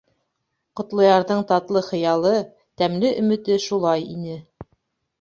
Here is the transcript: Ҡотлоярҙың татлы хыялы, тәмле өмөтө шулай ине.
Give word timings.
Ҡотлоярҙың 0.79 1.43
татлы 1.53 1.85
хыялы, 1.89 2.33
тәмле 2.83 3.15
өмөтө 3.23 3.63
шулай 3.71 4.13
ине. 4.19 4.45